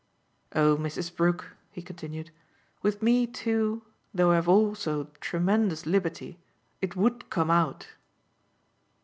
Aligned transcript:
Oh 0.55 0.77
Mrs. 0.77 1.15
Brook," 1.15 1.51
he 1.71 1.83
continued, 1.83 2.31
"with 2.81 3.03
me 3.03 3.27
too 3.27 3.83
though 4.15 4.31
I've 4.31 4.49
also 4.49 5.11
tremendous 5.19 5.85
liberty! 5.85 6.39
it 6.81 6.95
would 6.95 7.29
come 7.29 7.51
out." 7.51 7.89